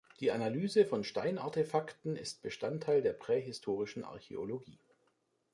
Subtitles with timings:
[0.19, 4.79] Die Analyse von Steinartefakten ist Bestandteil der prähistorischen Archäologie.